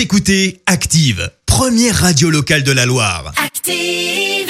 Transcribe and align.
Vous 0.00 0.04
écoutez 0.04 0.62
Active, 0.64 1.30
première 1.44 1.94
radio 1.94 2.30
locale 2.30 2.62
de 2.62 2.72
la 2.72 2.86
Loire. 2.86 3.34
Active. 3.36 4.48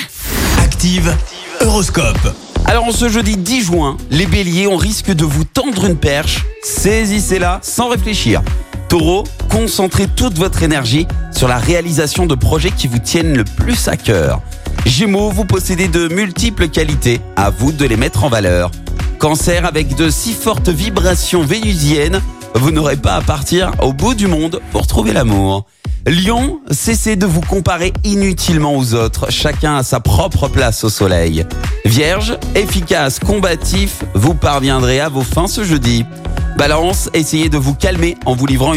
Active, 0.62 1.12
Horoscope. 1.60 2.36
Alors 2.66 2.84
en 2.84 2.92
ce 2.92 3.08
jeudi 3.08 3.36
10 3.36 3.64
juin, 3.64 3.96
les 4.12 4.26
béliers, 4.26 4.68
on 4.68 4.76
risque 4.76 5.10
de 5.10 5.24
vous 5.24 5.42
tendre 5.42 5.86
une 5.86 5.96
perche. 5.96 6.44
Saisissez-la 6.62 7.58
sans 7.64 7.88
réfléchir. 7.88 8.42
Taureau, 8.88 9.24
concentrez 9.50 10.06
toute 10.06 10.38
votre 10.38 10.62
énergie 10.62 11.08
sur 11.36 11.48
la 11.48 11.58
réalisation 11.58 12.26
de 12.26 12.36
projets 12.36 12.70
qui 12.70 12.86
vous 12.86 13.00
tiennent 13.00 13.36
le 13.36 13.42
plus 13.44 13.88
à 13.88 13.96
cœur. 13.96 14.42
Gémeaux, 14.86 15.32
vous 15.32 15.46
possédez 15.46 15.88
de 15.88 16.06
multiples 16.06 16.68
qualités, 16.68 17.20
à 17.34 17.50
vous 17.50 17.72
de 17.72 17.84
les 17.86 17.96
mettre 17.96 18.22
en 18.22 18.28
valeur. 18.28 18.70
Cancer, 19.18 19.66
avec 19.66 19.96
de 19.96 20.10
si 20.10 20.32
fortes 20.32 20.68
vibrations 20.68 21.42
vénusiennes, 21.42 22.22
vous 22.54 22.70
n'aurez 22.70 22.96
pas 22.96 23.14
à 23.14 23.20
partir 23.20 23.72
au 23.80 23.92
bout 23.92 24.14
du 24.14 24.26
monde 24.26 24.60
pour 24.72 24.86
trouver 24.86 25.12
l'amour. 25.12 25.66
Lion, 26.06 26.60
cessez 26.70 27.16
de 27.16 27.26
vous 27.26 27.42
comparer 27.42 27.92
inutilement 28.04 28.74
aux 28.74 28.94
autres, 28.94 29.30
chacun 29.30 29.76
a 29.76 29.82
sa 29.82 30.00
propre 30.00 30.48
place 30.48 30.82
au 30.82 30.88
soleil. 30.88 31.44
Vierge, 31.84 32.38
efficace, 32.54 33.18
combatif, 33.18 34.02
vous 34.14 34.34
parviendrez 34.34 35.00
à 35.00 35.10
vos 35.10 35.22
fins 35.22 35.46
ce 35.46 35.62
jeudi. 35.62 36.06
Balance, 36.56 37.10
essayez 37.12 37.48
de 37.48 37.58
vous 37.58 37.74
calmer 37.74 38.16
en 38.24 38.34
vous 38.34 38.46
livrant 38.46 38.72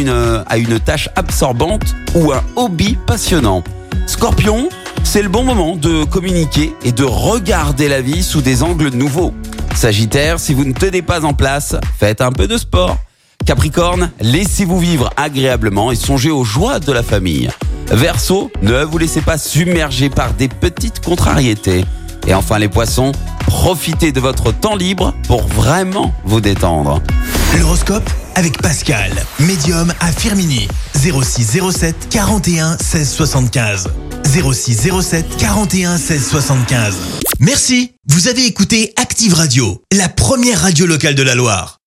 à 0.48 0.58
une 0.58 0.80
tâche 0.80 1.10
absorbante 1.16 1.96
ou 2.14 2.32
un 2.34 2.44
hobby 2.56 2.98
passionnant. 3.08 3.64
Scorpion, 4.06 4.70
c'est 5.04 5.22
le 5.22 5.30
bon 5.30 5.44
moment 5.44 5.76
de 5.76 6.04
communiquer 6.04 6.74
et 6.84 6.92
de 6.92 7.04
regarder 7.04 7.88
la 7.88 8.02
vie 8.02 8.24
sous 8.24 8.42
des 8.42 8.64
angles 8.64 8.90
nouveaux. 8.90 9.34
Sagittaire, 9.76 10.40
si 10.40 10.54
vous 10.54 10.66
ne 10.66 10.74
tenez 10.74 11.02
pas 11.02 11.24
en 11.24 11.34
place, 11.34 11.76
faites 12.00 12.22
un 12.22 12.32
peu 12.32 12.48
de 12.48 12.58
sport. 12.58 12.98
Capricorne, 13.44 14.12
laissez-vous 14.22 14.80
vivre 14.80 15.10
agréablement 15.18 15.92
et 15.92 15.96
songez 15.96 16.32
aux 16.32 16.44
joies 16.44 16.80
de 16.80 16.92
la 16.92 17.04
famille. 17.04 17.50
Verseau, 17.88 18.52
ne 18.62 18.84
vous 18.84 18.98
laissez 18.98 19.22
pas 19.22 19.38
submerger 19.38 20.10
par 20.10 20.34
des 20.34 20.48
petites 20.48 21.04
contrariétés. 21.04 21.86
Et 22.28 22.34
enfin 22.34 22.58
les 22.58 22.70
poissons, 22.70 23.12
profitez 23.48 24.12
de 24.12 24.20
votre 24.20 24.52
temps 24.52 24.76
libre 24.76 25.14
pour 25.28 25.46
vraiment 25.48 26.14
vous 26.24 26.42
détendre. 26.42 27.02
L'horoscope 27.60 28.10
avec 28.36 28.62
Pascal, 28.62 29.12
médium 29.40 29.94
à 30.00 30.12
Firmini. 30.12 30.68
06 30.96 31.60
07 31.72 32.08
41 32.10 32.78
16 32.78 33.12
75. 33.12 33.90
06 34.26 34.90
07 35.02 35.38
41 35.38 35.98
16 35.98 36.28
75. 36.28 36.96
Merci, 37.40 37.92
vous 38.08 38.28
avez 38.28 38.46
écouté 38.46 38.94
Active 38.96 39.34
Radio, 39.34 39.82
la 39.92 40.10
première 40.10 40.62
radio 40.62 40.86
locale 40.86 41.16
de 41.16 41.24
la 41.24 41.36
Loire. 41.36 41.83